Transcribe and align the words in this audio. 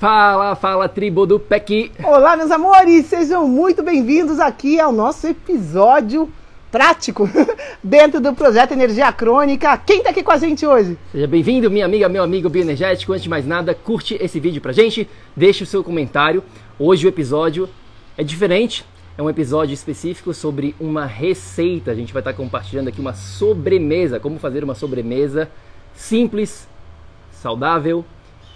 Fala, 0.00 0.56
fala 0.56 0.88
tribo 0.88 1.26
do 1.26 1.38
PEC! 1.38 1.92
Olá, 2.02 2.34
meus 2.34 2.50
amores, 2.50 3.04
sejam 3.04 3.46
muito 3.46 3.82
bem-vindos 3.82 4.40
aqui 4.40 4.80
ao 4.80 4.90
nosso 4.90 5.26
episódio 5.26 6.32
prático 6.72 7.28
dentro 7.84 8.18
do 8.18 8.32
projeto 8.32 8.72
Energia 8.72 9.12
Crônica. 9.12 9.76
Quem 9.76 10.02
tá 10.02 10.08
aqui 10.08 10.22
com 10.22 10.32
a 10.32 10.38
gente 10.38 10.64
hoje? 10.64 10.96
Seja 11.12 11.26
bem-vindo, 11.26 11.70
minha 11.70 11.84
amiga, 11.84 12.08
meu 12.08 12.22
amigo 12.22 12.48
bioenergético. 12.48 13.12
Antes 13.12 13.24
de 13.24 13.28
mais 13.28 13.46
nada, 13.46 13.74
curte 13.74 14.16
esse 14.18 14.40
vídeo 14.40 14.62
pra 14.62 14.72
gente, 14.72 15.06
deixe 15.36 15.64
o 15.64 15.66
seu 15.66 15.84
comentário. 15.84 16.42
Hoje 16.78 17.06
o 17.06 17.10
episódio 17.10 17.68
é 18.16 18.24
diferente, 18.24 18.86
é 19.18 19.22
um 19.22 19.28
episódio 19.28 19.74
específico 19.74 20.32
sobre 20.32 20.74
uma 20.80 21.04
receita. 21.04 21.90
A 21.90 21.94
gente 21.94 22.14
vai 22.14 22.22
estar 22.22 22.32
compartilhando 22.32 22.88
aqui 22.88 23.02
uma 23.02 23.12
sobremesa, 23.12 24.18
como 24.18 24.38
fazer 24.38 24.64
uma 24.64 24.74
sobremesa 24.74 25.50
simples, 25.92 26.66
saudável 27.32 28.02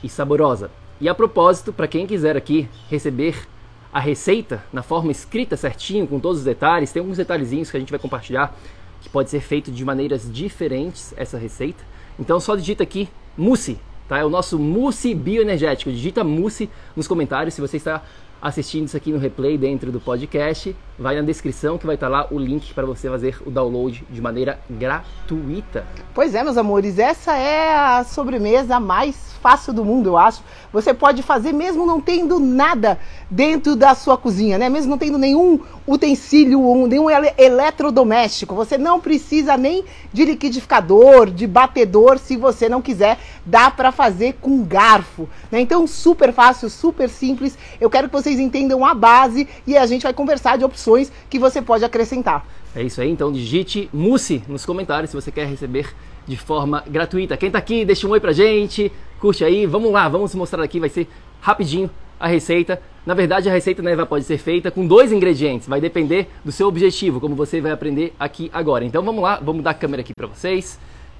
e 0.02 0.08
saborosa. 0.08 0.70
E 1.00 1.08
a 1.08 1.14
propósito, 1.14 1.72
para 1.72 1.88
quem 1.88 2.06
quiser 2.06 2.36
aqui 2.36 2.68
receber 2.88 3.48
a 3.92 4.00
receita 4.00 4.62
na 4.72 4.82
forma 4.82 5.12
escrita 5.12 5.56
certinho, 5.56 6.06
com 6.06 6.18
todos 6.18 6.38
os 6.38 6.44
detalhes, 6.44 6.92
tem 6.92 7.00
alguns 7.00 7.16
detalhezinhos 7.16 7.70
que 7.70 7.76
a 7.76 7.80
gente 7.80 7.90
vai 7.90 7.98
compartilhar 7.98 8.56
que 9.00 9.08
pode 9.08 9.28
ser 9.28 9.40
feito 9.40 9.70
de 9.70 9.84
maneiras 9.84 10.32
diferentes 10.32 11.12
essa 11.16 11.36
receita. 11.36 11.84
Então 12.18 12.40
só 12.40 12.56
digita 12.56 12.82
aqui 12.82 13.08
mousse, 13.36 13.78
tá? 14.08 14.18
É 14.18 14.24
o 14.24 14.30
nosso 14.30 14.58
mousse 14.58 15.14
bioenergético. 15.14 15.92
Digita 15.92 16.24
mousse 16.24 16.70
nos 16.96 17.06
comentários 17.06 17.54
se 17.54 17.60
você 17.60 17.76
está 17.76 18.02
assistindo 18.40 18.86
isso 18.86 18.96
aqui 18.96 19.10
no 19.10 19.18
replay 19.18 19.56
dentro 19.56 19.90
do 19.90 19.98
podcast, 19.98 20.76
vai 20.98 21.16
na 21.16 21.22
descrição 21.22 21.78
que 21.78 21.86
vai 21.86 21.94
estar 21.94 22.08
lá 22.08 22.28
o 22.30 22.38
link 22.38 22.74
para 22.74 22.84
você 22.84 23.08
fazer 23.08 23.38
o 23.46 23.50
download 23.50 24.04
de 24.10 24.20
maneira 24.20 24.60
gratuita. 24.68 25.86
Pois 26.14 26.34
é, 26.34 26.44
meus 26.44 26.58
amores, 26.58 26.98
essa 26.98 27.34
é 27.34 27.74
a 27.74 28.04
sobremesa 28.04 28.78
mais 28.78 29.33
fácil 29.44 29.74
do 29.74 29.84
mundo, 29.84 30.08
eu 30.08 30.16
acho. 30.16 30.42
Você 30.72 30.94
pode 30.94 31.22
fazer 31.22 31.52
mesmo 31.52 31.84
não 31.84 32.00
tendo 32.00 32.40
nada 32.40 32.98
dentro 33.30 33.76
da 33.76 33.94
sua 33.94 34.16
cozinha, 34.16 34.56
né? 34.56 34.70
Mesmo 34.70 34.92
não 34.92 34.96
tendo 34.96 35.18
nenhum 35.18 35.60
utensílio, 35.86 36.58
nenhum 36.86 37.08
eletrodoméstico. 37.36 38.54
Você 38.54 38.78
não 38.78 38.98
precisa 38.98 39.54
nem 39.58 39.84
de 40.10 40.24
liquidificador, 40.24 41.30
de 41.30 41.46
batedor, 41.46 42.18
se 42.18 42.38
você 42.38 42.70
não 42.70 42.80
quiser. 42.80 43.18
Dá 43.44 43.70
para 43.70 43.92
fazer 43.92 44.38
com 44.40 44.64
garfo, 44.64 45.28
né? 45.52 45.60
Então, 45.60 45.86
super 45.86 46.32
fácil, 46.32 46.70
super 46.70 47.10
simples. 47.10 47.58
Eu 47.78 47.90
quero 47.90 48.08
que 48.08 48.14
vocês 48.14 48.40
entendam 48.40 48.82
a 48.82 48.94
base 48.94 49.46
e 49.66 49.76
a 49.76 49.84
gente 49.84 50.04
vai 50.04 50.14
conversar 50.14 50.56
de 50.56 50.64
opções 50.64 51.12
que 51.28 51.38
você 51.38 51.60
pode 51.60 51.84
acrescentar. 51.84 52.46
É 52.76 52.82
isso 52.82 53.00
aí, 53.00 53.10
então 53.10 53.30
digite 53.30 53.88
Mousse 53.92 54.42
nos 54.48 54.66
comentários 54.66 55.10
se 55.10 55.16
você 55.16 55.30
quer 55.30 55.46
receber 55.46 55.94
de 56.26 56.36
forma 56.36 56.82
gratuita. 56.86 57.36
Quem 57.36 57.50
tá 57.50 57.58
aqui, 57.58 57.84
deixa 57.84 58.06
um 58.06 58.10
oi 58.10 58.20
pra 58.20 58.32
gente, 58.32 58.90
curte 59.20 59.44
aí, 59.44 59.66
vamos 59.66 59.92
lá, 59.92 60.08
vamos 60.08 60.34
mostrar 60.34 60.62
aqui, 60.62 60.80
vai 60.80 60.88
ser 60.88 61.08
rapidinho 61.40 61.88
a 62.18 62.26
receita. 62.26 62.80
Na 63.06 63.14
verdade, 63.14 63.48
a 63.48 63.52
receita 63.52 63.82
neva 63.82 64.06
pode 64.06 64.24
ser 64.24 64.38
feita 64.38 64.70
com 64.70 64.86
dois 64.86 65.12
ingredientes, 65.12 65.68
vai 65.68 65.80
depender 65.80 66.28
do 66.44 66.50
seu 66.50 66.66
objetivo, 66.66 67.20
como 67.20 67.34
você 67.34 67.60
vai 67.60 67.70
aprender 67.70 68.14
aqui 68.18 68.50
agora. 68.52 68.84
Então 68.84 69.02
vamos 69.02 69.22
lá, 69.22 69.38
vamos 69.40 69.62
dar 69.62 69.70
a 69.70 69.74
câmera 69.74 70.00
aqui 70.00 70.12
para 70.14 70.26
vocês 70.26 70.78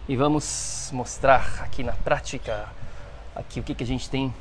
e 0.09 0.17
vamos 0.17 0.91
mostrar 0.93 1.61
aqui 1.63 1.83
na 1.83 1.93
prática 1.93 2.69
aqui 3.35 3.61
o 3.61 3.63
que, 3.63 3.75
que 3.75 3.85
a 3.85 3.87
gente 3.87 4.09
tem 4.09 4.33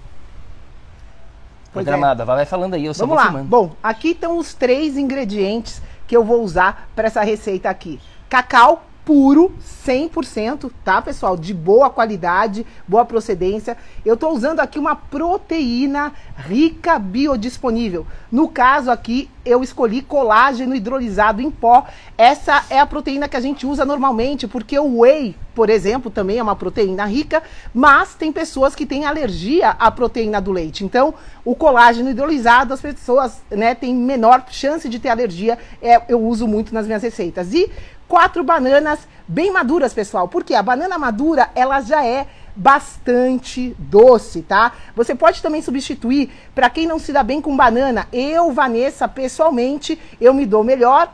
programada. 1.71 2.23
É. 2.23 2.25
Vai 2.25 2.45
falando 2.45 2.75
aí, 2.75 2.85
eu 2.85 2.93
só 2.93 3.05
Vamos 3.05 3.17
lá. 3.17 3.29
Filmando. 3.29 3.49
Bom, 3.49 3.75
aqui 3.81 4.09
estão 4.09 4.37
os 4.37 4.53
três 4.53 4.97
ingredientes 4.97 5.81
que 6.07 6.15
eu 6.15 6.23
vou 6.23 6.43
usar 6.43 6.89
para 6.95 7.07
essa 7.07 7.21
receita 7.23 7.69
aqui. 7.69 7.99
Cacau 8.29 8.85
puro, 9.05 9.51
100%, 9.85 10.71
tá, 10.83 11.01
pessoal? 11.01 11.35
De 11.35 11.53
boa 11.53 11.89
qualidade, 11.89 12.65
boa 12.87 13.05
procedência. 13.05 13.77
Eu 14.05 14.13
estou 14.13 14.33
usando 14.33 14.59
aqui 14.59 14.79
uma 14.79 14.95
proteína 14.95 16.13
rica 16.37 16.97
biodisponível. 16.97 18.07
No 18.31 18.47
caso 18.47 18.89
aqui, 18.89 19.29
eu 19.45 19.61
escolhi 19.61 20.01
colágeno 20.01 20.75
hidrolisado 20.75 21.41
em 21.41 21.51
pó. 21.51 21.85
Essa 22.17 22.63
é 22.69 22.79
a 22.79 22.85
proteína 22.85 23.27
que 23.27 23.37
a 23.37 23.41
gente 23.41 23.65
usa 23.65 23.85
normalmente, 23.85 24.47
porque 24.47 24.77
o 24.79 24.99
whey, 25.01 25.35
por 25.53 25.69
exemplo, 25.69 26.09
também 26.09 26.37
é 26.37 26.43
uma 26.43 26.55
proteína 26.55 27.05
rica, 27.05 27.43
mas 27.73 28.15
tem 28.15 28.31
pessoas 28.31 28.73
que 28.75 28.85
têm 28.85 29.05
alergia 29.05 29.69
à 29.69 29.91
proteína 29.91 30.41
do 30.41 30.51
leite. 30.51 30.83
Então, 30.83 31.13
o 31.45 31.55
colágeno 31.55 32.09
hidrolisado, 32.09 32.73
as 32.73 32.81
pessoas 32.81 33.41
né, 33.51 33.75
têm 33.75 33.93
menor 33.95 34.45
chance 34.49 34.89
de 34.89 34.99
ter 34.99 35.09
alergia. 35.09 35.57
É, 35.81 36.01
eu 36.09 36.21
uso 36.21 36.47
muito 36.47 36.73
nas 36.73 36.85
minhas 36.85 37.03
receitas. 37.03 37.53
E 37.53 37.71
quatro 38.07 38.43
bananas 38.43 38.99
bem 39.27 39.51
maduras, 39.51 39.93
pessoal, 39.93 40.27
porque 40.27 40.53
a 40.53 40.63
banana 40.63 40.97
madura, 40.97 41.49
ela 41.55 41.81
já 41.81 42.05
é 42.05 42.27
bastante 42.55 43.75
doce, 43.79 44.41
tá? 44.41 44.73
Você 44.95 45.15
pode 45.15 45.41
também 45.41 45.61
substituir 45.61 46.31
para 46.53 46.69
quem 46.69 46.85
não 46.85 46.99
se 46.99 47.11
dá 47.11 47.23
bem 47.23 47.41
com 47.41 47.55
banana. 47.55 48.07
Eu, 48.11 48.51
Vanessa, 48.51 49.07
pessoalmente, 49.07 49.99
eu 50.21 50.33
me 50.33 50.45
dou 50.45 50.63
melhor 50.63 51.11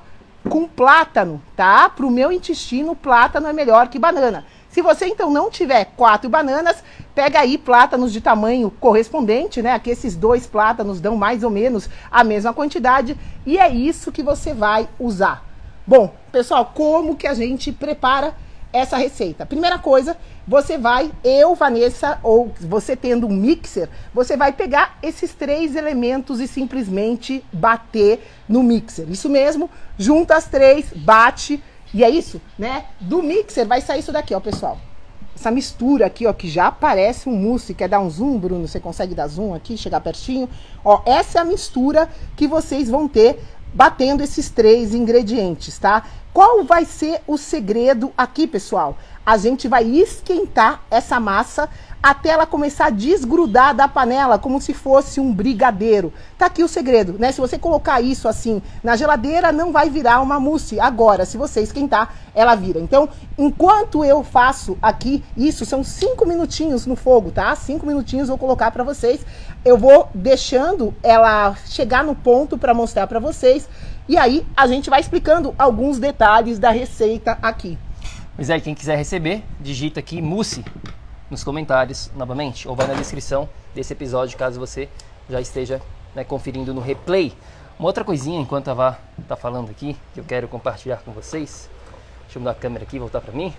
com 0.47 0.67
plátano, 0.67 1.41
tá? 1.55 1.89
Para 1.89 2.05
o 2.05 2.11
meu 2.11 2.31
intestino, 2.31 2.95
plátano 2.95 3.47
é 3.47 3.53
melhor 3.53 3.87
que 3.87 3.99
banana. 3.99 4.45
Se 4.69 4.81
você 4.81 5.07
então 5.07 5.31
não 5.31 5.49
tiver 5.49 5.85
quatro 5.97 6.29
bananas, 6.29 6.83
pega 7.15 7.39
aí 7.39 7.57
plátanos 7.57 8.13
de 8.13 8.21
tamanho 8.21 8.69
correspondente, 8.79 9.61
né? 9.61 9.73
Aqui 9.73 9.89
esses 9.89 10.15
dois 10.15 10.45
plátanos 10.45 11.01
dão 11.01 11.17
mais 11.17 11.43
ou 11.43 11.49
menos 11.49 11.89
a 12.11 12.23
mesma 12.23 12.53
quantidade 12.53 13.17
e 13.45 13.57
é 13.57 13.69
isso 13.69 14.11
que 14.11 14.21
você 14.21 14.53
vai 14.53 14.87
usar. 14.99 15.43
Bom, 15.85 16.13
pessoal, 16.31 16.71
como 16.73 17.15
que 17.15 17.25
a 17.25 17.33
gente 17.33 17.71
prepara 17.71 18.35
essa 18.71 18.95
receita? 18.95 19.43
Primeira 19.45 19.79
coisa, 19.79 20.15
você 20.49 20.79
vai, 20.79 21.11
eu, 21.23 21.53
Vanessa, 21.53 22.17
ou 22.23 22.51
você 22.59 22.95
tendo 22.95 23.27
um 23.27 23.29
mixer, 23.29 23.87
você 24.11 24.35
vai 24.35 24.51
pegar 24.51 24.97
esses 25.03 25.31
três 25.31 25.75
elementos 25.75 26.39
e 26.39 26.47
simplesmente 26.47 27.45
bater 27.53 28.19
no 28.47 28.63
mixer. 28.63 29.07
Isso 29.11 29.29
mesmo, 29.29 29.69
junta 29.95 30.35
as 30.35 30.47
três, 30.47 30.87
bate, 30.91 31.63
e 31.93 32.03
é 32.03 32.09
isso, 32.09 32.41
né? 32.57 32.85
Do 32.99 33.21
mixer 33.21 33.67
vai 33.67 33.79
sair 33.79 33.99
isso 33.99 34.11
daqui, 34.11 34.33
ó, 34.33 34.39
pessoal. 34.39 34.79
Essa 35.35 35.51
mistura 35.51 36.07
aqui, 36.07 36.25
ó, 36.25 36.33
que 36.33 36.49
já 36.49 36.71
parece 36.71 37.29
um 37.29 37.33
mousse. 37.33 37.75
Quer 37.75 37.87
dar 37.87 37.99
um 37.99 38.09
zoom, 38.09 38.39
Bruno? 38.39 38.67
Você 38.67 38.79
consegue 38.79 39.13
dar 39.13 39.27
zoom 39.27 39.53
aqui, 39.53 39.77
chegar 39.77 40.01
pertinho? 40.01 40.49
Ó, 40.83 41.03
essa 41.05 41.37
é 41.37 41.41
a 41.41 41.45
mistura 41.45 42.09
que 42.35 42.47
vocês 42.47 42.89
vão 42.89 43.07
ter 43.07 43.39
batendo 43.73 44.21
esses 44.23 44.49
três 44.49 44.93
ingredientes, 44.93 45.77
tá? 45.77 46.03
Qual 46.33 46.63
vai 46.63 46.85
ser 46.85 47.21
o 47.27 47.37
segredo 47.37 48.11
aqui, 48.17 48.47
pessoal? 48.47 48.97
A 49.25 49.37
gente 49.37 49.67
vai 49.67 49.83
esquentar 49.83 50.83
essa 50.89 51.19
massa 51.19 51.69
até 52.01 52.29
ela 52.29 52.45
começar 52.45 52.85
a 52.85 52.89
desgrudar 52.89 53.75
da 53.75 53.87
panela, 53.87 54.39
como 54.39 54.61
se 54.61 54.73
fosse 54.73 55.19
um 55.19 55.33
brigadeiro. 55.33 56.13
Tá 56.37 56.45
aqui 56.45 56.63
o 56.63 56.67
segredo, 56.67 57.17
né? 57.19 57.31
Se 57.31 57.41
você 57.41 57.57
colocar 57.57 58.01
isso 58.01 58.27
assim 58.27 58.61
na 58.83 58.95
geladeira, 58.95 59.51
não 59.51 59.71
vai 59.71 59.89
virar 59.89 60.21
uma 60.21 60.39
mousse. 60.39 60.79
Agora, 60.79 61.25
se 61.25 61.37
você 61.37 61.61
esquentar, 61.61 62.13
ela 62.33 62.55
vira. 62.55 62.79
Então, 62.79 63.09
enquanto 63.37 64.03
eu 64.05 64.23
faço 64.23 64.77
aqui 64.81 65.23
isso, 65.35 65.65
são 65.65 65.83
cinco 65.83 66.25
minutinhos 66.25 66.85
no 66.85 66.95
fogo, 66.95 67.31
tá? 67.31 67.53
Cinco 67.55 67.85
minutinhos 67.85 68.29
vou 68.29 68.37
colocar 68.37 68.71
para 68.71 68.83
vocês. 68.83 69.25
Eu 69.65 69.77
vou 69.77 70.09
deixando 70.13 70.93
ela 71.03 71.55
chegar 71.65 72.03
no 72.03 72.15
ponto 72.15 72.57
para 72.57 72.73
mostrar 72.73 73.07
para 73.07 73.19
vocês. 73.19 73.67
E 74.07 74.17
aí 74.17 74.45
a 74.55 74.65
gente 74.67 74.89
vai 74.89 75.01
explicando 75.01 75.53
alguns 75.57 75.99
detalhes 75.99 76.57
da 76.57 76.71
receita 76.71 77.37
aqui. 77.41 77.77
Pois 78.35 78.49
é, 78.49 78.57
quem 78.59 78.73
quiser 78.73 78.95
receber, 78.95 79.43
digita 79.59 79.99
aqui 79.99 80.21
mousse 80.21 80.63
nos 81.29 81.43
comentários 81.43 82.11
novamente, 82.15 82.67
ou 82.67 82.75
vai 82.75 82.87
na 82.87 82.93
descrição 82.93 83.47
desse 83.73 83.93
episódio, 83.93 84.37
caso 84.37 84.59
você 84.59 84.89
já 85.29 85.39
esteja 85.39 85.81
né, 86.15 86.23
conferindo 86.23 86.73
no 86.73 86.81
replay. 86.81 87.33
Uma 87.77 87.87
outra 87.87 88.03
coisinha, 88.03 88.41
enquanto 88.41 88.69
a 88.69 88.73
Vá 88.73 88.97
está 89.17 89.35
falando 89.35 89.69
aqui, 89.69 89.95
que 90.13 90.19
eu 90.19 90.23
quero 90.23 90.47
compartilhar 90.47 90.97
com 90.97 91.11
vocês, 91.11 91.69
deixa 92.23 92.37
eu 92.37 92.41
mudar 92.41 92.51
a 92.51 92.55
câmera 92.55 92.83
aqui 92.83 92.99
voltar 92.99 93.21
para 93.21 93.31
mim, 93.31 93.53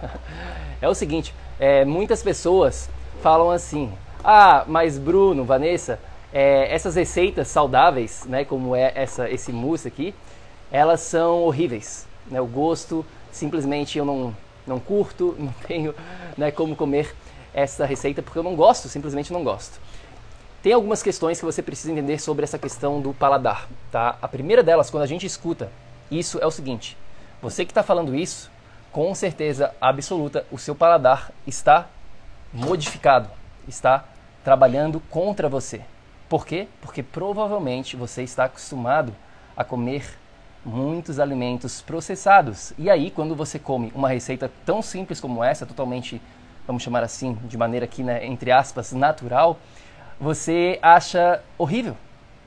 é 0.80 0.88
o 0.88 0.94
seguinte, 0.94 1.34
é, 1.58 1.84
muitas 1.84 2.22
pessoas 2.22 2.88
falam 3.22 3.50
assim, 3.50 3.92
ah, 4.24 4.64
mas 4.66 4.98
Bruno, 4.98 5.44
Vanessa, 5.44 5.98
é, 6.32 6.72
essas 6.72 6.94
receitas 6.94 7.48
saudáveis, 7.48 8.24
né, 8.26 8.44
como 8.44 8.74
é 8.74 8.92
essa, 8.94 9.28
esse 9.28 9.52
mousse 9.52 9.88
aqui, 9.88 10.14
elas 10.70 11.00
são 11.00 11.42
horríveis, 11.42 12.06
né, 12.30 12.40
o 12.40 12.46
gosto 12.46 13.04
simplesmente 13.30 13.98
eu 13.98 14.04
não, 14.04 14.34
não 14.66 14.78
curto, 14.80 15.34
não 15.38 15.52
tenho 15.66 15.94
né, 16.36 16.50
como 16.50 16.76
comer 16.76 17.14
essa 17.54 17.86
receita 17.86 18.22
porque 18.22 18.38
eu 18.38 18.42
não 18.42 18.54
gosto, 18.54 18.88
simplesmente 18.88 19.32
não 19.32 19.42
gosto. 19.42 19.80
Tem 20.62 20.72
algumas 20.72 21.02
questões 21.02 21.38
que 21.38 21.44
você 21.44 21.62
precisa 21.62 21.92
entender 21.92 22.18
sobre 22.18 22.44
essa 22.44 22.58
questão 22.58 23.00
do 23.00 23.14
paladar, 23.14 23.68
tá? 23.90 24.18
A 24.20 24.26
primeira 24.26 24.62
delas, 24.62 24.90
quando 24.90 25.04
a 25.04 25.06
gente 25.06 25.24
escuta 25.24 25.70
isso, 26.10 26.38
é 26.40 26.46
o 26.46 26.50
seguinte: 26.50 26.96
você 27.40 27.64
que 27.64 27.70
está 27.70 27.82
falando 27.82 28.14
isso, 28.14 28.50
com 28.90 29.14
certeza 29.14 29.74
absoluta, 29.80 30.44
o 30.50 30.58
seu 30.58 30.74
paladar 30.74 31.30
está 31.46 31.86
modificado, 32.52 33.30
está 33.68 34.04
trabalhando 34.42 35.00
contra 35.10 35.48
você. 35.48 35.82
Por 36.28 36.44
quê? 36.44 36.66
Porque 36.80 37.02
provavelmente 37.02 37.94
você 37.94 38.22
está 38.22 38.44
acostumado 38.44 39.14
a 39.56 39.62
comer 39.62 40.18
muitos 40.66 41.20
alimentos 41.20 41.80
processados. 41.80 42.72
E 42.76 42.90
aí, 42.90 43.08
quando 43.12 43.36
você 43.36 43.56
come 43.56 43.92
uma 43.94 44.08
receita 44.08 44.50
tão 44.64 44.82
simples 44.82 45.20
como 45.20 45.42
essa, 45.42 45.64
totalmente, 45.64 46.20
vamos 46.66 46.82
chamar 46.82 47.04
assim, 47.04 47.38
de 47.44 47.56
maneira 47.56 47.84
aqui, 47.84 48.02
né, 48.02 48.26
entre 48.26 48.50
aspas, 48.50 48.92
natural, 48.92 49.58
você 50.20 50.78
acha 50.82 51.40
horrível. 51.56 51.96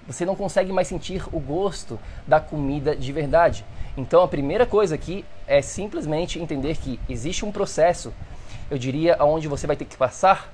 Você 0.05 0.25
não 0.25 0.35
consegue 0.35 0.73
mais 0.73 0.89
sentir 0.89 1.23
o 1.31 1.39
gosto 1.39 1.97
da 2.27 2.41
comida 2.41 2.93
de 2.93 3.13
verdade. 3.13 3.63
Então, 3.95 4.21
a 4.21 4.27
primeira 4.27 4.65
coisa 4.65 4.95
aqui 4.95 5.23
é 5.47 5.61
simplesmente 5.61 6.39
entender 6.39 6.75
que 6.75 6.99
existe 7.07 7.45
um 7.45 7.51
processo, 7.53 8.13
eu 8.69 8.77
diria, 8.77 9.15
onde 9.23 9.47
você 9.47 9.65
vai 9.65 9.77
ter 9.77 9.85
que 9.85 9.95
passar 9.95 10.51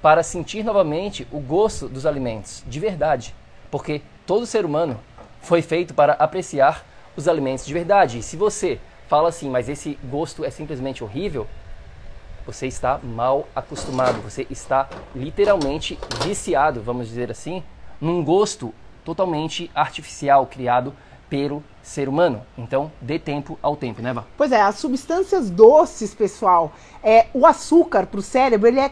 para 0.00 0.22
sentir 0.22 0.62
novamente 0.62 1.26
o 1.32 1.40
gosto 1.40 1.88
dos 1.88 2.06
alimentos 2.06 2.62
de 2.68 2.78
verdade. 2.78 3.34
Porque 3.68 4.00
todo 4.24 4.46
ser 4.46 4.64
humano 4.64 4.98
foi 5.40 5.60
feito 5.60 5.92
para 5.92 6.12
apreciar 6.12 6.84
os 7.20 7.28
alimentos 7.28 7.64
de 7.64 7.72
verdade. 7.72 8.18
E 8.18 8.22
se 8.22 8.36
você 8.36 8.78
fala 9.08 9.28
assim, 9.28 9.48
mas 9.48 9.68
esse 9.68 9.98
gosto 10.04 10.44
é 10.44 10.50
simplesmente 10.50 11.02
horrível, 11.04 11.46
você 12.46 12.66
está 12.66 12.98
mal 13.02 13.46
acostumado, 13.54 14.20
você 14.22 14.46
está 14.50 14.88
literalmente 15.14 15.98
viciado, 16.24 16.80
vamos 16.80 17.08
dizer 17.08 17.30
assim, 17.30 17.62
num 18.00 18.24
gosto 18.24 18.74
totalmente 19.04 19.70
artificial 19.74 20.46
criado 20.46 20.92
pelo 21.28 21.62
ser 21.82 22.08
humano. 22.08 22.42
Então, 22.58 22.90
dê 23.00 23.18
tempo 23.18 23.58
ao 23.62 23.76
tempo, 23.76 24.02
né, 24.02 24.12
Vá? 24.12 24.24
Pois 24.36 24.52
é, 24.52 24.60
as 24.60 24.76
substâncias 24.76 25.48
doces, 25.48 26.14
pessoal, 26.14 26.72
é 27.02 27.26
o 27.32 27.46
açúcar 27.46 28.06
para 28.06 28.18
o 28.18 28.22
cérebro, 28.22 28.66
ele 28.66 28.80
é 28.80 28.90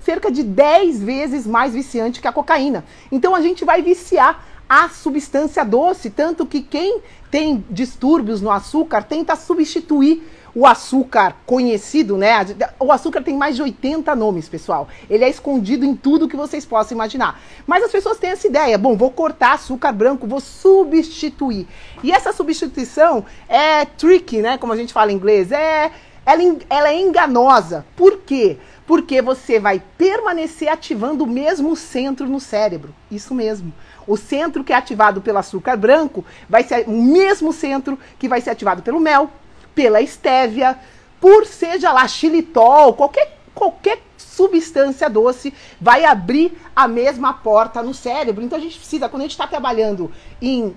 cerca 0.00 0.30
de 0.30 0.42
10 0.42 1.02
vezes 1.02 1.46
mais 1.46 1.74
viciante 1.74 2.20
que 2.20 2.28
a 2.28 2.32
cocaína. 2.32 2.84
Então 3.10 3.34
a 3.34 3.40
gente 3.40 3.64
vai 3.64 3.82
viciar 3.82 4.44
a 4.70 4.88
substância 4.88 5.64
doce, 5.64 6.10
tanto 6.10 6.46
que 6.46 6.62
quem 6.62 7.02
tem 7.28 7.64
distúrbios 7.68 8.40
no 8.40 8.52
açúcar 8.52 9.02
tenta 9.02 9.34
substituir 9.34 10.22
o 10.54 10.64
açúcar 10.64 11.34
conhecido, 11.44 12.16
né? 12.16 12.46
O 12.78 12.92
açúcar 12.92 13.20
tem 13.20 13.36
mais 13.36 13.56
de 13.56 13.62
80 13.62 14.14
nomes, 14.14 14.48
pessoal. 14.48 14.88
Ele 15.08 15.24
é 15.24 15.28
escondido 15.28 15.84
em 15.84 15.96
tudo 15.96 16.28
que 16.28 16.36
vocês 16.36 16.64
possam 16.64 16.94
imaginar. 16.94 17.40
Mas 17.66 17.82
as 17.82 17.90
pessoas 17.90 18.18
têm 18.18 18.30
essa 18.30 18.46
ideia: 18.46 18.78
bom, 18.78 18.96
vou 18.96 19.10
cortar 19.10 19.54
açúcar 19.54 19.90
branco, 19.90 20.24
vou 20.24 20.40
substituir. 20.40 21.66
E 22.00 22.12
essa 22.12 22.32
substituição 22.32 23.24
é 23.48 23.84
tricky, 23.84 24.40
né? 24.40 24.56
Como 24.56 24.72
a 24.72 24.76
gente 24.76 24.92
fala 24.92 25.10
em 25.10 25.16
inglês. 25.16 25.50
É, 25.50 25.90
ela, 26.24 26.42
ela 26.68 26.88
é 26.90 27.00
enganosa. 27.00 27.84
Por 27.96 28.18
quê? 28.18 28.56
Porque 28.86 29.20
você 29.20 29.58
vai 29.58 29.82
permanecer 29.98 30.68
ativando 30.68 31.24
o 31.24 31.26
mesmo 31.26 31.74
centro 31.74 32.28
no 32.28 32.38
cérebro. 32.38 32.94
Isso 33.10 33.34
mesmo. 33.34 33.72
O 34.06 34.16
centro 34.16 34.64
que 34.64 34.72
é 34.72 34.76
ativado 34.76 35.20
pelo 35.20 35.38
açúcar 35.38 35.76
branco 35.76 36.24
vai 36.48 36.62
ser 36.62 36.86
o 36.86 36.90
mesmo 36.90 37.52
centro 37.52 37.98
que 38.18 38.28
vai 38.28 38.40
ser 38.40 38.50
ativado 38.50 38.82
pelo 38.82 39.00
mel, 39.00 39.30
pela 39.74 40.00
estévia, 40.00 40.78
por 41.20 41.46
seja 41.46 41.92
lá 41.92 42.06
xilitol, 42.08 42.94
qualquer, 42.94 43.38
qualquer 43.54 43.98
substância 44.16 45.08
doce 45.10 45.52
vai 45.80 46.04
abrir 46.04 46.52
a 46.74 46.88
mesma 46.88 47.34
porta 47.34 47.82
no 47.82 47.92
cérebro. 47.92 48.42
Então 48.42 48.58
a 48.58 48.60
gente 48.60 48.78
precisa, 48.78 49.08
quando 49.08 49.22
a 49.22 49.24
gente 49.24 49.32
está 49.32 49.46
trabalhando 49.46 50.10
em 50.40 50.74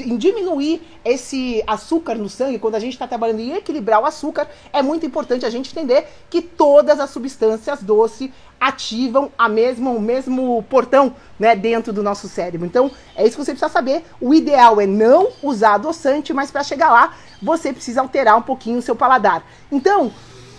em 0.00 0.16
diminuir 0.16 0.82
esse 1.04 1.62
açúcar 1.66 2.14
no 2.14 2.28
sangue, 2.28 2.58
quando 2.58 2.76
a 2.76 2.78
gente 2.78 2.92
está 2.92 3.06
trabalhando 3.06 3.40
em 3.40 3.54
equilibrar 3.54 4.00
o 4.00 4.06
açúcar, 4.06 4.48
é 4.72 4.80
muito 4.82 5.04
importante 5.04 5.44
a 5.44 5.50
gente 5.50 5.70
entender 5.70 6.06
que 6.30 6.40
todas 6.40 7.00
as 7.00 7.10
substâncias 7.10 7.82
doces 7.82 8.30
ativam 8.60 9.30
a 9.36 9.48
mesma, 9.48 9.90
o 9.90 10.00
mesmo 10.00 10.62
portão 10.70 11.14
né, 11.38 11.54
dentro 11.54 11.92
do 11.92 12.02
nosso 12.02 12.28
cérebro. 12.28 12.66
Então, 12.66 12.90
é 13.16 13.26
isso 13.26 13.36
que 13.36 13.44
você 13.44 13.50
precisa 13.50 13.68
saber. 13.68 14.04
O 14.20 14.32
ideal 14.32 14.80
é 14.80 14.86
não 14.86 15.28
usar 15.42 15.74
adoçante, 15.74 16.32
mas 16.32 16.50
para 16.50 16.62
chegar 16.62 16.90
lá, 16.90 17.14
você 17.42 17.72
precisa 17.72 18.00
alterar 18.00 18.36
um 18.38 18.42
pouquinho 18.42 18.78
o 18.78 18.82
seu 18.82 18.96
paladar. 18.96 19.44
Então, 19.70 20.12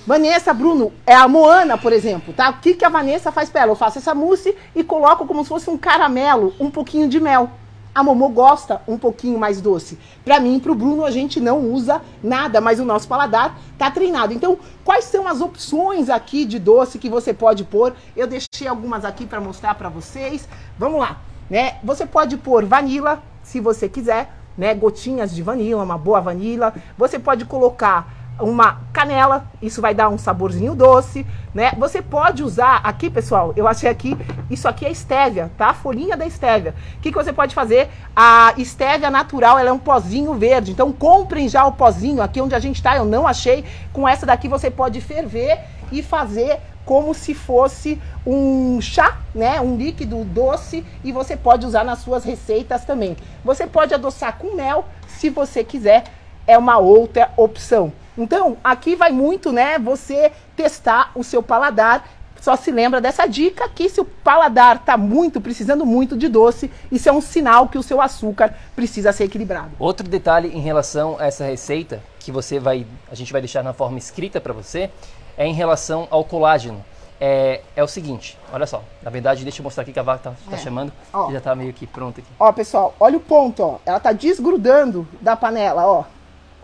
Vanessa, 0.06 0.54
Bruno, 0.54 0.94
é 1.08 1.16
a 1.16 1.28
Moana, 1.28 1.80
por 1.80 1.92
exemplo, 1.92 2.32
tá? 2.32 2.52
O 2.52 2.60
que, 2.60 2.76
que 2.76 2.86
a 2.86 2.90
Vanessa 2.90 3.32
faz 3.32 3.50
para 3.50 3.62
ela? 3.62 3.72
Eu 3.72 3.76
faço 3.76 3.98
essa 3.98 4.14
mousse 4.14 4.56
e 4.76 4.84
coloco 4.84 5.26
como 5.26 5.42
se 5.42 5.50
fosse 5.50 5.70
um 5.70 5.78
caramelo, 5.78 6.54
um 6.60 6.70
pouquinho 6.70 7.08
de 7.08 7.20
mel. 7.20 7.50
A 7.96 8.04
Momô 8.04 8.28
gosta 8.28 8.82
um 8.86 8.98
pouquinho 8.98 9.40
mais 9.40 9.62
doce. 9.62 9.98
Para 10.26 10.38
mim, 10.38 10.60
para 10.60 10.74
o 10.74 10.76
Bruno, 10.76 11.06
a 11.06 11.12
gente 11.12 11.40
não 11.40 11.62
usa 11.62 12.02
nada, 12.22 12.60
mas 12.60 12.78
o 12.78 12.84
nosso 12.84 13.08
paladar 13.08 13.58
tá 13.78 13.90
treinado. 13.90 14.34
Então, 14.34 14.60
quais 14.84 15.06
são 15.06 15.26
as 15.26 15.40
opções 15.40 16.10
aqui 16.10 16.44
de 16.44 16.60
doce 16.60 17.00
que 17.00 17.10
você 17.10 17.34
pode 17.34 17.64
pôr? 17.64 17.94
Eu 18.14 18.28
deixei 18.28 18.68
algumas 18.68 19.06
aqui 19.06 19.26
para 19.26 19.40
mostrar 19.40 19.76
para 19.76 19.88
vocês. 19.88 20.46
Vamos 20.78 21.00
lá, 21.00 21.22
né? 21.50 21.78
Você 21.86 22.06
pode 22.06 22.36
pôr 22.36 22.66
vanila, 22.66 23.24
se 23.42 23.62
você 23.62 23.88
quiser, 23.88 24.30
né? 24.58 24.74
Gotinhas 24.74 25.34
de 25.34 25.42
vanila, 25.42 25.82
uma 25.82 25.98
boa 25.98 26.20
vanila. 26.20 26.74
Você 26.98 27.18
pode 27.18 27.46
colocar 27.46 28.25
uma 28.40 28.82
canela, 28.92 29.46
isso 29.62 29.82
vai 29.82 29.94
dar 29.94 30.10
um 30.10 30.18
saborzinho 30.18 30.76
doce, 30.76 31.26
né? 31.54 31.72
Você 31.78 32.02
pode 32.02 32.44
usar 32.44 32.82
aqui, 32.84 33.10
pessoal, 33.10 33.54
eu 33.56 33.68
achei 33.68 33.90
aqui, 33.90 34.18
isso 34.50 34.68
aqui 34.68 34.86
é 34.86 34.92
estévia, 34.92 35.52
tá? 35.58 35.74
Folhinha 35.74 36.18
da 36.18 36.26
estévia. 36.26 36.76
O 36.98 37.00
que, 37.02 37.12
que 37.12 37.18
você 37.18 37.32
pode 37.32 37.56
fazer? 37.56 37.90
A 38.16 38.54
estévia 38.58 39.10
natural, 39.10 39.58
ela 39.58 39.70
é 39.70 39.74
um 39.74 39.80
pozinho 39.80 40.34
verde, 40.34 40.72
então 40.72 40.92
comprem 40.92 41.48
já 41.48 41.66
o 41.66 41.72
pozinho 41.72 42.22
aqui 42.22 42.42
onde 42.42 42.56
a 42.56 42.60
gente 42.60 42.82
tá, 42.82 42.98
eu 42.98 43.06
não 43.06 43.28
achei. 43.28 43.64
Com 43.94 44.08
essa 44.08 44.26
daqui 44.26 44.48
você 44.48 44.70
pode 44.70 45.00
ferver 45.02 45.60
e 45.92 46.04
fazer 46.04 46.60
como 46.86 47.14
se 47.14 47.34
fosse 47.34 48.00
um 48.26 48.80
chá, 48.80 49.18
né? 49.34 49.60
Um 49.60 49.76
líquido 49.76 50.24
doce 50.24 50.86
e 51.04 51.12
você 51.12 51.36
pode 51.36 51.66
usar 51.66 51.84
nas 51.84 52.00
suas 52.00 52.24
receitas 52.24 52.86
também. 52.86 53.18
Você 53.44 53.66
pode 53.66 53.94
adoçar 53.94 54.38
com 54.38 54.56
mel, 54.56 54.86
se 55.08 55.30
você 55.30 55.64
quiser, 55.64 56.04
é 56.46 56.58
uma 56.58 56.78
outra 56.78 57.32
opção. 57.36 57.92
Então, 58.18 58.58
aqui 58.64 58.96
vai 58.96 59.12
muito, 59.12 59.52
né, 59.52 59.78
você 59.78 60.32
testar 60.56 61.12
o 61.16 61.24
seu 61.24 61.44
paladar. 61.44 62.08
Só 62.42 62.56
se 62.56 62.70
lembra 62.70 63.02
dessa 63.02 63.26
dica 63.26 63.68
que 63.70 63.90
se 63.90 64.00
o 64.00 64.06
paladar 64.06 64.76
está 64.76 64.96
muito, 64.96 65.42
precisando 65.42 65.86
muito 65.86 66.16
de 66.16 66.28
doce, 66.28 66.72
isso 66.92 67.10
é 67.10 67.12
um 67.12 67.22
sinal 67.22 67.68
que 67.68 67.78
o 67.78 67.84
seu 67.84 68.00
açúcar 68.00 68.54
precisa 68.76 69.12
ser 69.12 69.24
equilibrado. 69.24 69.72
Outro 69.80 70.08
detalhe 70.08 70.50
em 70.50 70.60
relação 70.60 71.18
a 71.20 71.26
essa 71.26 71.44
receita, 71.44 72.04
que 72.20 72.32
você 72.32 72.60
vai, 72.60 72.86
a 73.12 73.16
gente 73.16 73.32
vai 73.32 73.42
deixar 73.42 73.64
na 73.64 73.74
forma 73.74 73.98
escrita 73.98 74.40
para 74.40 74.54
você, 74.54 74.92
é 75.38 75.48
em 75.48 75.54
relação 75.54 76.08
ao 76.12 76.24
colágeno. 76.24 76.84
É, 77.20 77.62
é, 77.76 77.84
o 77.84 77.88
seguinte, 77.88 78.38
olha 78.52 78.68
só. 78.68 78.84
Na 79.02 79.10
verdade, 79.10 79.44
deixa 79.44 79.62
eu 79.62 79.64
mostrar 79.64 79.84
aqui 79.84 79.94
que 79.94 80.00
a 80.00 80.04
vaca 80.04 80.32
tá, 80.32 80.34
tá 80.50 80.56
é. 80.56 80.60
chamando. 80.60 80.92
Ó. 81.14 81.32
Já 81.32 81.40
tá 81.40 81.56
meio 81.56 81.74
que 81.74 81.88
pronto 81.88 82.20
aqui. 82.20 82.28
Ó, 82.38 82.52
pessoal, 82.52 82.94
olha 83.00 83.18
o 83.18 83.22
ponto, 83.22 83.64
ó. 83.64 83.80
Ela 83.86 84.00
tá 84.00 84.12
desgrudando 84.12 85.08
da 85.22 85.36
panela, 85.36 85.88
ó. 85.88 86.04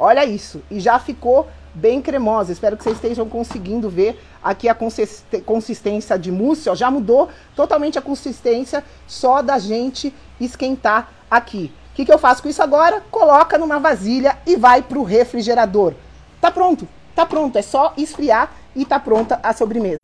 Olha 0.02 0.26
isso. 0.26 0.64
E 0.72 0.80
já 0.80 0.98
ficou 0.98 1.48
bem 1.76 2.02
cremosa. 2.02 2.52
Espero 2.52 2.76
que 2.76 2.84
vocês 2.84 2.96
estejam 2.96 3.30
conseguindo 3.30 3.88
ver 3.88 4.20
aqui 4.44 4.68
a 4.68 4.76
consistência 5.46 6.18
de 6.18 6.32
mousse. 6.32 6.68
Ó, 6.68 6.74
já 6.74 6.90
mudou 6.90 7.30
totalmente 7.56 8.00
a 8.00 8.02
consistência 8.02 8.84
só 9.06 9.44
da 9.44 9.60
gente 9.60 10.12
esquentar 10.40 11.12
aqui. 11.30 11.72
O 11.92 11.96
que, 11.96 12.04
que 12.04 12.12
eu 12.12 12.18
faço 12.18 12.42
com 12.42 12.50
isso 12.50 12.64
agora? 12.64 13.00
Coloca 13.12 13.60
numa 13.60 13.78
vasilha 13.78 14.40
e 14.48 14.56
vai 14.56 14.82
para 14.82 14.98
o 14.98 15.04
refrigerador. 15.04 15.94
Tá 16.42 16.50
pronto, 16.50 16.88
tá 17.14 17.24
pronto. 17.24 17.56
É 17.60 17.62
só 17.62 17.94
esfriar 17.96 18.52
e 18.76 18.86
tá 18.86 19.00
pronta 19.00 19.40
a 19.44 19.54
sobremesa. 19.54 20.00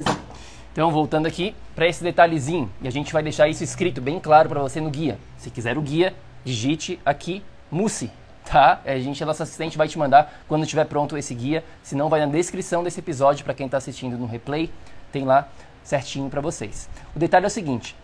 Então, 0.73 0.91
voltando 0.91 1.25
aqui 1.25 1.55
para 1.73 1.87
esse 1.87 2.03
detalhezinho, 2.03 2.71
e 2.83 2.87
a 2.87 2.91
gente 2.91 3.11
vai 3.11 3.23
deixar 3.23 3.47
isso 3.47 3.63
escrito 3.63 3.99
bem 3.99 4.19
claro 4.19 4.47
para 4.47 4.61
você 4.61 4.79
no 4.79 4.91
guia. 4.91 5.17
Se 5.39 5.49
quiser 5.49 5.75
o 5.75 5.81
guia, 5.81 6.13
digite 6.45 6.99
aqui 7.03 7.41
mousse, 7.71 8.11
tá? 8.47 8.81
A 8.85 8.97
gente, 8.99 9.21
a 9.21 9.25
nossa 9.25 9.43
assistente 9.43 9.77
vai 9.77 9.87
te 9.87 9.97
mandar 9.97 10.41
quando 10.47 10.63
estiver 10.63 10.85
pronto 10.85 11.17
esse 11.17 11.33
guia, 11.33 11.63
se 11.83 11.95
não 11.95 12.09
vai 12.09 12.19
na 12.19 12.31
descrição 12.31 12.83
desse 12.83 12.99
episódio 12.99 13.43
para 13.43 13.53
quem 13.53 13.65
está 13.65 13.77
assistindo 13.77 14.17
no 14.17 14.25
replay, 14.25 14.69
tem 15.11 15.25
lá 15.25 15.49
certinho 15.83 16.29
para 16.29 16.41
vocês. 16.41 16.89
O 17.15 17.19
detalhe 17.19 17.45
é 17.45 17.47
o 17.47 17.51
seguinte, 17.51 17.95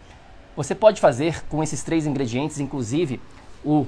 você 0.56 0.76
pode 0.76 1.02
fazer 1.02 1.44
com 1.46 1.64
esses 1.64 1.84
três 1.84 2.06
ingredientes, 2.06 2.60
inclusive 2.60 3.20
o 3.64 3.88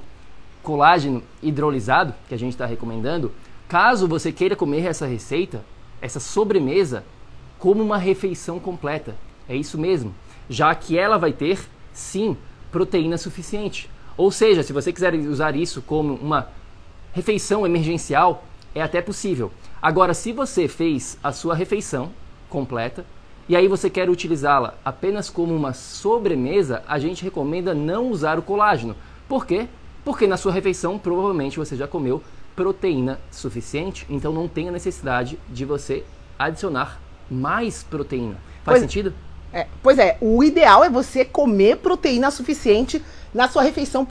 colágeno 0.63 1.23
hidrolisado, 1.41 2.13
que 2.27 2.33
a 2.33 2.39
gente 2.39 2.53
está 2.53 2.65
recomendando, 2.65 3.31
caso 3.67 4.07
você 4.07 4.31
queira 4.31 4.55
comer 4.55 4.85
essa 4.85 5.05
receita, 5.05 5.63
essa 6.01 6.19
sobremesa 6.19 7.03
como 7.59 7.83
uma 7.83 7.97
refeição 7.97 8.59
completa. 8.59 9.15
É 9.47 9.55
isso 9.55 9.77
mesmo, 9.77 10.13
já 10.49 10.73
que 10.73 10.97
ela 10.97 11.17
vai 11.17 11.31
ter, 11.31 11.59
sim, 11.93 12.35
proteína 12.71 13.17
suficiente. 13.17 13.89
Ou 14.17 14.31
seja, 14.31 14.63
se 14.63 14.73
você 14.73 14.93
quiser 14.93 15.13
usar 15.15 15.55
isso 15.55 15.81
como 15.81 16.15
uma 16.15 16.47
refeição 17.13 17.65
emergencial, 17.65 18.45
é 18.73 18.81
até 18.81 19.01
possível. 19.01 19.51
Agora, 19.81 20.13
se 20.13 20.31
você 20.31 20.67
fez 20.67 21.17
a 21.23 21.31
sua 21.31 21.55
refeição 21.55 22.11
completa 22.49 23.05
e 23.47 23.55
aí 23.55 23.67
você 23.67 23.89
quer 23.89 24.09
utilizá-la 24.09 24.73
apenas 24.83 25.29
como 25.29 25.55
uma 25.55 25.73
sobremesa, 25.73 26.83
a 26.87 26.97
gente 26.97 27.23
recomenda 27.23 27.73
não 27.73 28.09
usar 28.09 28.39
o 28.39 28.41
colágeno. 28.41 28.95
Por 29.27 29.45
quê? 29.45 29.67
Porque 30.03 30.27
na 30.27 30.37
sua 30.37 30.51
refeição 30.51 30.97
provavelmente 30.97 31.57
você 31.57 31.75
já 31.75 31.87
comeu 31.87 32.21
proteína 32.55 33.19
suficiente, 33.31 34.05
então 34.09 34.31
não 34.31 34.47
tem 34.47 34.69
a 34.69 34.71
necessidade 34.71 35.37
de 35.49 35.65
você 35.65 36.03
adicionar 36.39 36.99
mais 37.29 37.83
proteína. 37.83 38.35
Faz 38.63 38.79
pois, 38.79 38.81
sentido? 38.81 39.13
É, 39.53 39.67
pois 39.83 39.99
é, 39.99 40.17
o 40.21 40.43
ideal 40.43 40.83
é 40.83 40.89
você 40.89 41.23
comer 41.23 41.77
proteína 41.77 42.31
suficiente 42.31 43.03
na 43.35 43.49
sua 43.49 43.63
refeição 43.63 44.07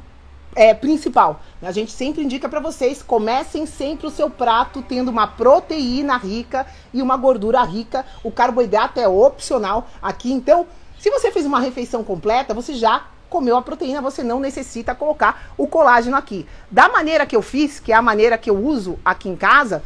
é, 0.54 0.74
principal. 0.74 1.40
A 1.62 1.72
gente 1.72 1.90
sempre 1.90 2.22
indica 2.22 2.46
para 2.46 2.60
vocês, 2.60 3.02
comecem 3.02 3.64
sempre 3.64 4.06
o 4.06 4.10
seu 4.10 4.28
prato 4.28 4.82
tendo 4.82 5.10
uma 5.10 5.26
proteína 5.26 6.16
rica 6.18 6.66
e 6.92 7.00
uma 7.00 7.16
gordura 7.16 7.62
rica. 7.64 8.04
O 8.22 8.30
carboidrato 8.30 9.00
é 9.00 9.08
opcional 9.08 9.88
aqui. 10.00 10.30
Então, 10.30 10.66
se 11.00 11.10
você 11.10 11.32
fez 11.32 11.46
uma 11.46 11.58
refeição 11.58 12.04
completa, 12.04 12.52
você 12.52 12.74
já 12.74 13.06
comeu 13.30 13.56
a 13.56 13.62
proteína, 13.62 14.02
você 14.02 14.22
não 14.22 14.38
necessita 14.38 14.94
colocar 14.94 15.52
o 15.56 15.66
colágeno 15.66 16.16
aqui. 16.16 16.46
Da 16.70 16.88
maneira 16.88 17.26
que 17.26 17.34
eu 17.34 17.42
fiz, 17.42 17.80
que 17.80 17.92
é 17.92 17.96
a 17.96 18.02
maneira 18.02 18.38
que 18.38 18.50
eu 18.50 18.56
uso 18.56 18.98
aqui 19.02 19.28
em 19.28 19.34
casa, 19.34 19.82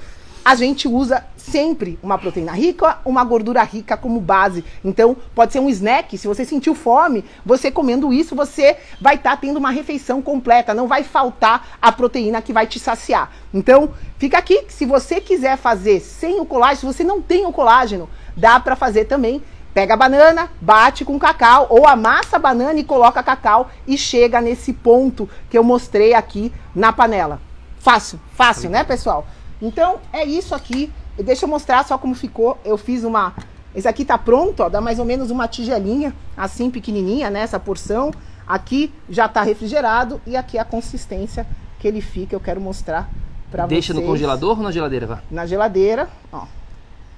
a 0.48 0.54
gente 0.54 0.88
usa 0.88 1.22
sempre 1.36 1.98
uma 2.02 2.16
proteína 2.16 2.52
rica, 2.52 3.00
uma 3.04 3.22
gordura 3.22 3.62
rica 3.62 3.98
como 3.98 4.18
base. 4.18 4.64
Então, 4.82 5.14
pode 5.34 5.52
ser 5.52 5.60
um 5.60 5.68
snack. 5.68 6.16
Se 6.16 6.26
você 6.26 6.42
sentiu 6.42 6.74
fome, 6.74 7.22
você 7.44 7.70
comendo 7.70 8.14
isso, 8.14 8.34
você 8.34 8.78
vai 8.98 9.16
estar 9.16 9.32
tá 9.32 9.36
tendo 9.36 9.58
uma 9.58 9.70
refeição 9.70 10.22
completa. 10.22 10.72
Não 10.72 10.88
vai 10.88 11.04
faltar 11.04 11.76
a 11.82 11.92
proteína 11.92 12.40
que 12.40 12.50
vai 12.50 12.66
te 12.66 12.78
saciar. 12.78 13.30
Então, 13.52 13.90
fica 14.16 14.38
aqui. 14.38 14.64
Se 14.68 14.86
você 14.86 15.20
quiser 15.20 15.58
fazer 15.58 16.00
sem 16.00 16.40
o 16.40 16.46
colágeno, 16.46 16.78
se 16.80 16.96
você 16.96 17.04
não 17.04 17.20
tem 17.20 17.44
o 17.44 17.52
colágeno, 17.52 18.08
dá 18.34 18.58
para 18.58 18.74
fazer 18.74 19.04
também. 19.04 19.42
Pega 19.74 19.92
a 19.92 19.98
banana, 19.98 20.50
bate 20.62 21.04
com 21.04 21.18
cacau, 21.18 21.66
ou 21.68 21.86
amassa 21.86 22.36
a 22.36 22.38
banana 22.38 22.80
e 22.80 22.84
coloca 22.84 23.22
cacau 23.22 23.70
e 23.86 23.98
chega 23.98 24.40
nesse 24.40 24.72
ponto 24.72 25.28
que 25.50 25.58
eu 25.58 25.62
mostrei 25.62 26.14
aqui 26.14 26.50
na 26.74 26.90
panela. 26.90 27.38
Fácil, 27.78 28.18
fácil, 28.34 28.70
né, 28.70 28.82
pessoal? 28.82 29.26
Então, 29.60 29.98
é 30.12 30.24
isso 30.24 30.54
aqui. 30.54 30.92
Deixa 31.16 31.44
eu 31.44 31.48
mostrar 31.48 31.84
só 31.84 31.98
como 31.98 32.14
ficou. 32.14 32.58
Eu 32.64 32.78
fiz 32.78 33.04
uma... 33.04 33.34
Esse 33.74 33.88
aqui 33.88 34.04
tá 34.04 34.16
pronto, 34.16 34.62
ó. 34.62 34.68
Dá 34.68 34.80
mais 34.80 34.98
ou 34.98 35.04
menos 35.04 35.30
uma 35.30 35.46
tigelinha, 35.46 36.14
assim, 36.36 36.70
pequenininha, 36.70 37.28
né? 37.28 37.40
Essa 37.40 37.58
porção. 37.58 38.12
Aqui 38.46 38.92
já 39.08 39.28
tá 39.28 39.42
refrigerado. 39.42 40.20
E 40.26 40.36
aqui 40.36 40.58
a 40.58 40.64
consistência 40.64 41.46
que 41.78 41.86
ele 41.86 42.00
fica. 42.00 42.34
Eu 42.34 42.40
quero 42.40 42.60
mostrar 42.60 43.10
pra 43.50 43.66
Deixa 43.66 43.92
vocês. 43.92 43.96
Deixa 43.96 44.00
no 44.00 44.06
congelador 44.06 44.56
ou 44.56 44.64
na 44.64 44.70
geladeira, 44.70 45.06
vá? 45.06 45.22
Na 45.30 45.44
geladeira, 45.44 46.08
ó. 46.32 46.46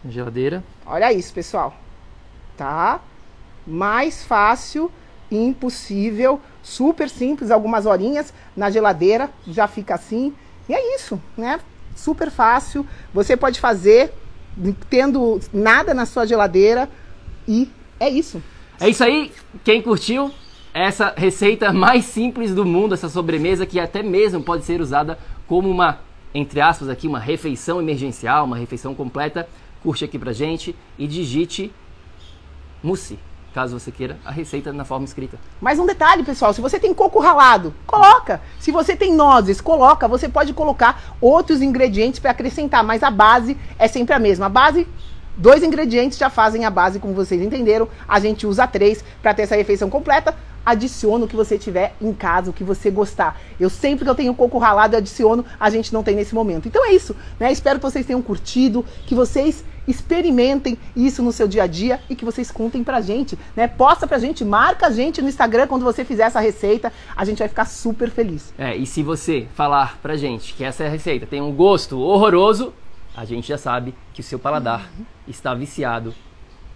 Na 0.03 0.11
geladeira. 0.11 0.65
Olha 0.87 1.13
isso, 1.13 1.33
pessoal. 1.33 1.75
Tá? 2.57 3.01
Mais 3.67 4.25
fácil 4.25 4.91
impossível. 5.31 6.41
Super 6.63 7.09
simples, 7.09 7.51
algumas 7.51 7.87
horinhas 7.87 8.35
na 8.57 8.71
geladeira. 8.71 9.31
Já 9.47 9.69
fica 9.69 9.95
assim. 9.95 10.35
E 10.69 10.75
é 10.75 10.97
isso, 10.97 11.21
né? 11.37 11.61
Super 12.01 12.31
fácil. 12.31 12.87
Você 13.13 13.37
pode 13.37 13.61
fazer 13.61 14.13
tendo 14.89 15.39
nada 15.53 15.95
na 15.95 16.07
sua 16.07 16.27
geladeira 16.27 16.89
e 17.47 17.69
é 17.99 18.09
isso. 18.09 18.43
É 18.81 18.89
isso 18.89 19.05
aí. 19.05 19.33
Quem 19.63 19.81
curtiu 19.83 20.31
essa 20.73 21.13
receita 21.17 21.73
mais 21.73 22.05
simples 22.05 22.55
do 22.55 22.65
mundo, 22.65 22.95
essa 22.95 23.09
sobremesa 23.09 23.67
que 23.67 23.79
até 23.79 24.03
mesmo 24.03 24.43
pode 24.43 24.65
ser 24.65 24.81
usada 24.81 25.19
como 25.47 25.69
uma, 25.69 25.99
entre 26.35 26.61
aspas 26.61 26.89
aqui, 26.89 27.07
uma 27.07 27.19
refeição 27.19 27.81
emergencial, 27.81 28.45
uma 28.45 28.57
refeição 28.57 28.95
completa, 28.95 29.49
curte 29.83 30.05
aqui 30.05 30.19
pra 30.19 30.33
gente 30.33 30.75
e 30.99 31.07
digite 31.07 31.73
mousse 32.83 33.19
caso 33.55 33.79
você 33.79 33.91
queira, 33.91 34.19
a 34.25 34.31
receita 34.31 34.73
na 34.73 34.85
forma 34.85 35.05
escrita. 35.05 35.39
Mais 35.61 35.79
um 35.79 35.87
detalhe, 35.87 36.23
pessoal, 36.23 36.53
se 36.53 36.61
você 36.61 36.79
tem 36.79 36.95
coco 36.95 37.19
ralado, 37.19 37.75
coloca. 37.87 38.41
Se 38.59 38.71
você 38.71 38.95
tem 38.97 39.15
nozes, 39.15 39.61
coloca. 39.61 40.07
Você 40.09 40.29
pode 40.29 40.53
colocar 40.53 41.17
outros 41.21 41.61
ingredientes 41.61 42.21
para 42.21 42.31
acrescentar, 42.31 42.85
mas 42.85 43.03
a 43.03 43.11
base 43.11 43.57
é 43.79 43.89
sempre 43.89 44.15
a 44.15 44.19
mesma. 44.19 44.47
A 44.47 44.51
base 44.51 44.87
Dois 45.37 45.63
ingredientes 45.63 46.19
já 46.19 46.29
fazem 46.29 46.67
a 46.67 46.71
base, 46.71 46.99
como 46.99 47.15
vocês 47.15 47.41
entenderam. 47.41 47.89
A 48.07 48.21
gente 48.21 48.47
usa 48.47 48.67
três 48.67 49.03
para 49.23 49.33
ter 49.33 49.43
essa 49.43 49.57
refeição 49.57 49.89
completa. 49.89 50.35
Adiciona 50.65 51.25
o 51.25 51.29
que 51.29 51.37
você 51.37 51.59
tiver 51.59 51.95
em 52.01 52.13
casa, 52.13 52.51
o 52.51 52.53
que 52.53 52.65
você 52.65 52.91
gostar. 52.91 53.41
Eu 53.59 53.71
sempre 53.71 54.05
que 54.05 54.11
eu 54.11 54.15
tenho 54.15 54.35
coco 54.35 54.59
ralado, 54.59 54.95
eu 54.95 54.99
adiciono, 54.99 55.45
a 55.59 55.71
gente 55.71 55.93
não 55.93 56.03
tem 56.03 56.15
nesse 56.15 56.35
momento. 56.35 56.69
Então 56.69 56.85
é 56.87 56.93
isso, 56.93 57.17
né? 57.39 57.51
Espero 57.51 57.79
que 57.79 57.85
vocês 57.85 58.07
tenham 58.07 58.23
curtido, 58.23 58.85
que 59.07 59.15
vocês 59.15 59.65
experimentem 59.87 60.79
isso 60.95 61.23
no 61.23 61.33
seu 61.33 61.49
dia 61.49 61.65
a 61.65 61.67
dia 61.67 62.01
e 62.09 62.15
que 62.15 62.25
vocês 62.25 62.51
contem 62.51 62.85
pra 62.85 63.01
gente, 63.01 63.39
né? 63.57 63.67
Posta 63.67 64.07
pra 64.07 64.19
gente, 64.19 64.45
marca 64.45 64.87
a 64.87 64.91
gente 64.91 65.21
no 65.21 65.29
Instagram 65.29 65.67
quando 65.67 65.85
você 65.85 66.05
fizer 66.05 66.25
essa 66.25 66.41
receita, 66.41 66.93
a 67.17 67.25
gente 67.25 67.39
vai 67.39 67.49
ficar 67.49 67.65
super 67.65 68.11
feliz. 68.11 68.53
É, 68.57 68.77
e 68.77 68.87
se 68.87 69.03
você 69.03 69.49
falar 69.55 69.99
pra 70.01 70.17
gente 70.17 70.55
que 70.55 70.65
essa 70.65 70.87
receita 70.89 71.27
tem 71.27 71.41
um 71.41 71.53
gosto 71.53 71.99
horroroso, 71.99 72.73
a 73.17 73.25
gente 73.25 73.49
já 73.49 73.59
sabe 73.59 73.95
que 74.15 74.21
o 74.21 74.25
seu 74.25 74.39
paladar 74.39 74.89
uhum. 74.97 75.05
está 75.27 75.55
viciado 75.55 76.15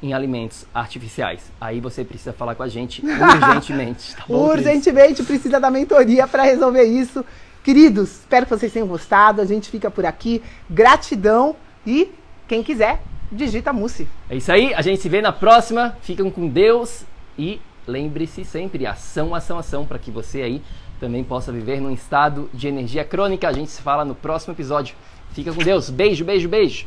em 0.02 0.12
alimentos 0.12 0.66
artificiais. 0.74 1.50
Aí 1.60 1.80
você 1.80 2.04
precisa 2.04 2.32
falar 2.32 2.54
com 2.54 2.62
a 2.62 2.68
gente 2.68 3.02
urgentemente. 3.06 4.14
Tá 4.14 4.24
bom, 4.28 4.48
urgentemente 4.48 5.22
precisa 5.22 5.58
da 5.58 5.70
mentoria 5.70 6.26
para 6.26 6.42
resolver 6.42 6.84
isso. 6.84 7.24
Queridos, 7.62 8.20
espero 8.20 8.44
que 8.44 8.50
vocês 8.50 8.72
tenham 8.72 8.86
gostado. 8.86 9.40
A 9.40 9.44
gente 9.44 9.70
fica 9.70 9.90
por 9.90 10.04
aqui. 10.04 10.42
Gratidão 10.68 11.56
e 11.86 12.10
quem 12.46 12.62
quiser, 12.62 13.02
digita 13.32 13.72
Mussi. 13.72 14.06
É 14.28 14.36
isso 14.36 14.52
aí, 14.52 14.74
a 14.74 14.82
gente 14.82 15.00
se 15.00 15.08
vê 15.08 15.22
na 15.22 15.32
próxima. 15.32 15.96
Fiquem 16.02 16.30
com 16.30 16.46
Deus 16.46 17.04
e 17.38 17.60
lembre-se 17.86 18.44
sempre, 18.44 18.86
ação, 18.86 19.34
ação, 19.34 19.58
ação, 19.58 19.86
para 19.86 19.98
que 19.98 20.10
você 20.10 20.42
aí 20.42 20.62
também 21.00 21.24
possa 21.24 21.52
viver 21.52 21.80
num 21.80 21.90
estado 21.90 22.48
de 22.52 22.68
energia 22.68 23.04
crônica. 23.04 23.48
A 23.48 23.52
gente 23.52 23.70
se 23.70 23.82
fala 23.82 24.04
no 24.04 24.14
próximo 24.14 24.54
episódio. 24.54 24.94
Fica 25.32 25.52
com 25.52 25.62
Deus. 25.62 25.90
Beijo, 25.90 26.24
beijo, 26.24 26.48
beijo. 26.48 26.86